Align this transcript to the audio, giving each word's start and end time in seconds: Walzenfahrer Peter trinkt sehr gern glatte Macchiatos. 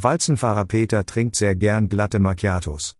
Walzenfahrer 0.00 0.64
Peter 0.64 1.04
trinkt 1.04 1.34
sehr 1.34 1.56
gern 1.56 1.88
glatte 1.88 2.20
Macchiatos. 2.20 2.94